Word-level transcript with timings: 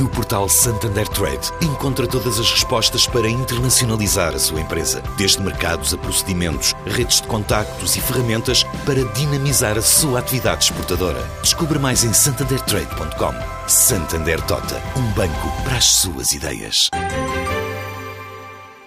No 0.00 0.08
portal 0.08 0.48
Santander 0.48 1.06
Trade, 1.06 1.52
encontra 1.62 2.04
todas 2.04 2.40
as 2.40 2.50
respostas 2.50 3.06
para 3.06 3.28
internacionalizar 3.28 4.34
a 4.34 4.38
sua 4.40 4.60
empresa, 4.60 5.00
desde 5.16 5.40
mercados 5.40 5.94
a 5.94 5.98
procedimentos, 5.98 6.74
redes 6.84 7.20
de 7.20 7.28
contactos 7.28 7.94
e 7.94 8.00
ferramentas 8.00 8.64
para 8.84 9.04
dinamizar 9.12 9.78
a 9.78 9.82
sua 9.82 10.18
atividade 10.18 10.64
exportadora. 10.64 11.22
Descubra 11.42 11.78
mais 11.78 12.02
em 12.02 12.12
santandertrade.com. 12.12 13.68
Santander 13.68 14.40
Tota, 14.42 14.82
um 14.98 15.12
banco 15.12 15.62
para 15.62 15.76
as 15.76 15.84
suas 15.84 16.32
ideias. 16.32 16.90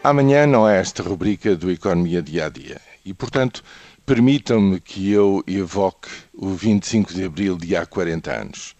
Amanhã 0.03 0.45
não 0.45 0.67
é 0.67 0.79
esta 0.81 1.03
rubrica 1.03 1.55
do 1.55 1.71
Economia 1.71 2.21
Dia 2.21 2.47
a 2.47 2.49
Dia 2.49 2.81
e, 3.05 3.13
portanto, 3.13 3.63
permitam-me 4.05 4.81
que 4.81 5.09
eu 5.09 5.41
evoque 5.47 6.09
o 6.33 6.49
25 6.49 7.13
de 7.13 7.23
abril 7.23 7.57
de 7.57 7.77
há 7.77 7.85
40 7.85 8.31
anos. 8.31 8.75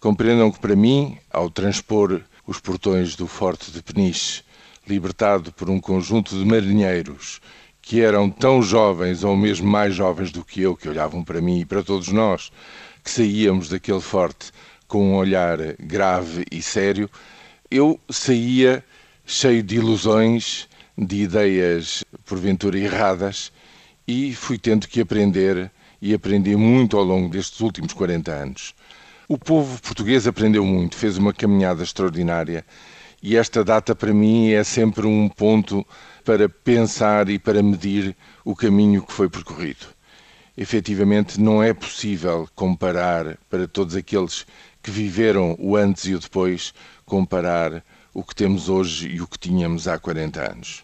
Compreendam 0.00 0.50
que, 0.50 0.58
para 0.58 0.74
mim, 0.74 1.18
ao 1.30 1.50
transpor 1.50 2.22
os 2.46 2.58
portões 2.58 3.14
do 3.14 3.26
Forte 3.26 3.70
de 3.70 3.82
Peniche, 3.82 4.42
libertado 4.88 5.52
por 5.52 5.68
um 5.68 5.78
conjunto 5.78 6.34
de 6.34 6.42
marinheiros 6.42 7.38
que 7.82 8.00
eram 8.00 8.30
tão 8.30 8.62
jovens 8.62 9.24
ou 9.24 9.36
mesmo 9.36 9.68
mais 9.68 9.94
jovens 9.94 10.32
do 10.32 10.42
que 10.42 10.62
eu, 10.62 10.74
que 10.74 10.88
olhavam 10.88 11.22
para 11.22 11.42
mim 11.42 11.60
e 11.60 11.64
para 11.66 11.82
todos 11.82 12.08
nós, 12.08 12.50
que 13.04 13.10
saíamos 13.10 13.68
daquele 13.68 14.00
forte 14.00 14.52
com 14.88 15.12
um 15.12 15.16
olhar 15.16 15.58
grave 15.78 16.46
e 16.50 16.62
sério, 16.62 17.08
eu 17.70 18.00
saía 18.08 18.82
cheio 19.26 19.62
de 19.62 19.76
ilusões, 19.76 20.66
de 20.96 21.24
ideias 21.24 22.04
porventura 22.24 22.78
erradas 22.78 23.52
e 24.08 24.34
fui 24.34 24.56
tendo 24.56 24.88
que 24.88 25.02
aprender 25.02 25.70
e 26.00 26.14
aprendi 26.14 26.56
muito 26.56 26.96
ao 26.96 27.04
longo 27.04 27.28
destes 27.28 27.60
últimos 27.60 27.92
40 27.92 28.32
anos. 28.32 28.74
O 29.32 29.38
povo 29.38 29.80
português 29.80 30.26
aprendeu 30.26 30.66
muito, 30.66 30.96
fez 30.96 31.16
uma 31.16 31.32
caminhada 31.32 31.84
extraordinária 31.84 32.66
e 33.22 33.36
esta 33.36 33.62
data 33.62 33.94
para 33.94 34.12
mim 34.12 34.50
é 34.50 34.64
sempre 34.64 35.06
um 35.06 35.28
ponto 35.28 35.86
para 36.24 36.48
pensar 36.48 37.28
e 37.28 37.38
para 37.38 37.62
medir 37.62 38.16
o 38.44 38.56
caminho 38.56 39.06
que 39.06 39.12
foi 39.12 39.30
percorrido. 39.30 39.86
Efetivamente, 40.58 41.40
não 41.40 41.62
é 41.62 41.72
possível 41.72 42.48
comparar 42.56 43.38
para 43.48 43.68
todos 43.68 43.94
aqueles 43.94 44.44
que 44.82 44.90
viveram 44.90 45.54
o 45.60 45.76
antes 45.76 46.06
e 46.06 46.14
o 46.16 46.18
depois, 46.18 46.74
comparar 47.06 47.84
o 48.12 48.24
que 48.24 48.34
temos 48.34 48.68
hoje 48.68 49.10
e 49.10 49.20
o 49.20 49.28
que 49.28 49.38
tínhamos 49.38 49.86
há 49.86 49.96
40 49.96 50.50
anos. 50.50 50.82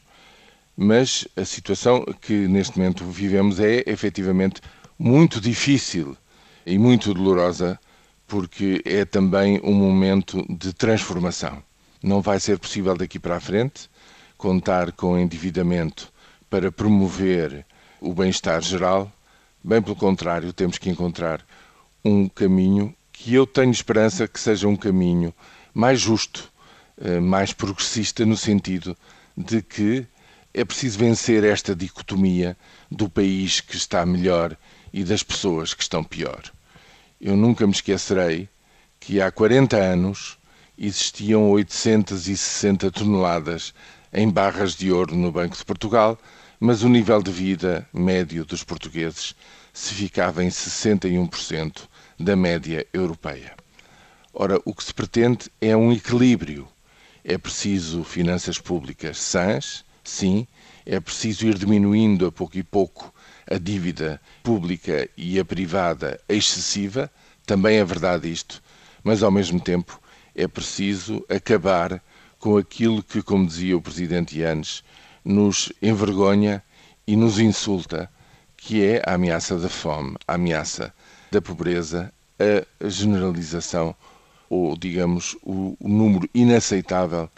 Mas 0.77 1.27
a 1.37 1.45
situação 1.45 2.05
que 2.21 2.47
neste 2.47 2.79
momento 2.79 3.05
vivemos 3.07 3.59
é 3.59 3.83
efetivamente 3.89 4.61
muito 4.97 5.41
difícil 5.41 6.17
e 6.65 6.79
muito 6.79 7.13
dolorosa 7.13 7.77
porque 8.27 8.83
é 8.85 9.05
também 9.05 9.61
um 9.63 9.73
momento 9.73 10.45
de 10.49 10.73
transformação. 10.73 11.63
Não 12.03 12.21
vai 12.21 12.41
ser 12.41 12.59
possível 12.59 12.97
daqui 12.97 13.19
para 13.19 13.37
a 13.37 13.41
frente 13.41 13.89
contar 14.37 14.93
com 14.93 15.19
endividamento 15.19 16.13
para 16.51 16.71
promover 16.71 17.65
o 18.01 18.13
bem-estar 18.13 18.61
geral. 18.63 19.11
Bem 19.63 19.81
pelo 19.81 19.97
contrário, 19.97 20.53
temos 20.53 20.79
que 20.79 20.91
encontrar 20.91 21.45
um 22.05 22.29
caminho 22.29 22.95
que 23.13 23.35
eu 23.35 23.47
tenho 23.47 23.71
esperança 23.71 24.29
que 24.29 24.39
seja 24.39 24.69
um 24.69 24.77
caminho 24.77 25.33
mais 25.73 26.01
justo, 26.01 26.53
eh, 27.01 27.19
mais 27.19 27.53
progressista, 27.53 28.25
no 28.27 28.37
sentido 28.37 28.97
de 29.37 29.63
que 29.63 30.07
é 30.53 30.65
preciso 30.65 30.99
vencer 30.99 31.45
esta 31.45 31.75
dicotomia 31.75 32.57
do 32.91 33.09
país 33.09 33.61
que 33.61 33.77
está 33.77 34.07
melhor 34.07 34.57
e 34.93 35.05
das 35.05 35.23
pessoas 35.23 35.75
que 35.75 35.83
estão 35.83 36.03
pior. 36.05 36.53
Eu 37.19 37.35
nunca 37.35 37.67
me 37.67 37.73
esquecerei 37.73 38.47
que 39.01 39.23
há 39.23 39.31
40 39.31 39.75
anos 39.75 40.37
existiam 40.77 41.51
860 41.51 42.91
toneladas 42.91 43.73
em 44.13 44.29
barras 44.29 44.75
de 44.75 44.93
ouro 44.93 45.17
no 45.17 45.33
Banco 45.33 45.57
de 45.57 45.65
Portugal, 45.65 46.19
mas 46.61 46.83
o 46.83 46.89
nível 46.91 47.23
de 47.23 47.31
vida 47.31 47.89
médio 47.91 48.45
dos 48.45 48.63
portugueses 48.63 49.35
se 49.73 49.95
ficava 49.95 50.45
em 50.45 50.49
61% 50.49 51.89
da 52.21 52.37
média 52.37 52.87
europeia. 52.93 53.55
Ora, 54.35 54.61
o 54.67 54.75
que 54.75 54.85
se 54.85 54.93
pretende 54.93 55.51
é 55.59 55.75
um 55.75 55.91
equilíbrio. 55.91 56.69
É 57.25 57.39
preciso 57.39 58.05
finanças 58.05 58.59
públicas 58.59 59.19
sãs, 59.19 59.86
sim, 60.11 60.47
é 60.85 61.01
preciso 61.01 61.47
ir 61.47 61.59
diminuindo 61.59 62.27
a 62.27 62.33
pouco 62.33 62.57
e 62.57 62.63
pouco 62.63 63.13
a 63.51 63.59
dívida 63.59 64.21
pública 64.43 65.09
e 65.17 65.39
a 65.39 65.45
privada 65.45 66.21
excessiva, 66.29 67.11
também 67.45 67.79
é 67.79 67.85
verdade 67.85 68.31
isto, 68.31 68.63
mas 69.03 69.23
ao 69.23 69.31
mesmo 69.31 69.61
tempo 69.61 70.01
é 70.35 70.47
preciso 70.47 71.25
acabar 71.29 72.03
com 72.39 72.57
aquilo 72.57 73.03
que, 73.03 73.23
como 73.23 73.47
dizia 73.47 73.77
o 73.77 73.83
presidente 73.83 74.39
Yanes, 74.39 74.85
nos 75.25 75.73
envergonha 75.83 76.63
e 77.07 77.17
nos 77.17 77.39
insulta, 77.39 78.11
que 78.57 78.85
é 78.85 79.03
a 79.07 79.15
ameaça 79.15 79.57
da 79.59 79.69
fome, 79.69 80.17
a 80.27 80.35
ameaça 80.35 80.93
da 81.31 81.41
pobreza, 81.41 82.13
a 82.39 82.89
generalização 82.89 83.95
ou, 84.49 84.77
digamos, 84.77 85.37
o, 85.43 85.77
o 85.81 85.89
número 85.89 86.29
inaceitável 86.35 87.29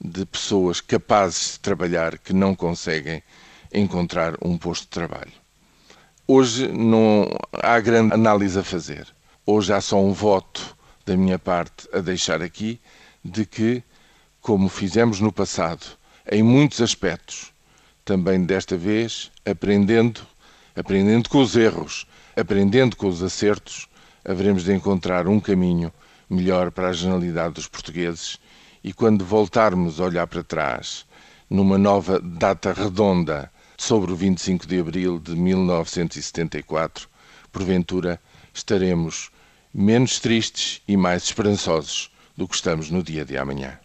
de 0.00 0.24
pessoas 0.24 0.80
capazes 0.80 1.52
de 1.52 1.60
trabalhar 1.60 2.18
que 2.18 2.32
não 2.32 2.54
conseguem 2.54 3.22
encontrar 3.72 4.34
um 4.42 4.56
posto 4.56 4.82
de 4.82 4.88
trabalho. 4.88 5.32
Hoje 6.26 6.68
não 6.68 7.26
há 7.52 7.80
grande 7.80 8.14
análise 8.14 8.58
a 8.58 8.62
fazer. 8.62 9.06
Hoje 9.44 9.72
há 9.72 9.80
só 9.80 10.00
um 10.00 10.12
voto 10.12 10.76
da 11.04 11.16
minha 11.16 11.38
parte 11.38 11.88
a 11.92 12.00
deixar 12.00 12.42
aqui 12.42 12.80
de 13.24 13.44
que, 13.46 13.82
como 14.40 14.68
fizemos 14.68 15.20
no 15.20 15.32
passado, 15.32 15.86
em 16.30 16.42
muitos 16.42 16.80
aspectos, 16.80 17.52
também 18.04 18.44
desta 18.44 18.76
vez, 18.76 19.30
aprendendo, 19.44 20.20
aprendendo 20.76 21.28
com 21.28 21.40
os 21.40 21.56
erros, 21.56 22.06
aprendendo 22.36 22.96
com 22.96 23.08
os 23.08 23.22
acertos, 23.22 23.88
haveremos 24.24 24.64
de 24.64 24.72
encontrar 24.72 25.26
um 25.26 25.40
caminho 25.40 25.92
melhor 26.28 26.70
para 26.70 26.88
a 26.88 26.92
generalidade 26.92 27.54
dos 27.54 27.66
portugueses 27.66 28.38
e 28.82 28.92
quando 28.92 29.24
voltarmos 29.24 30.00
a 30.00 30.04
olhar 30.04 30.26
para 30.26 30.42
trás, 30.42 31.06
numa 31.48 31.78
nova 31.78 32.20
data 32.20 32.72
redonda 32.72 33.50
sobre 33.76 34.12
o 34.12 34.16
25 34.16 34.66
de 34.66 34.80
abril 34.80 35.18
de 35.18 35.34
1974, 35.36 37.08
porventura 37.50 38.20
estaremos 38.52 39.30
menos 39.72 40.18
tristes 40.18 40.82
e 40.86 40.96
mais 40.96 41.24
esperançosos 41.24 42.10
do 42.36 42.46
que 42.48 42.54
estamos 42.54 42.90
no 42.90 43.02
dia 43.02 43.24
de 43.24 43.36
amanhã. 43.36 43.78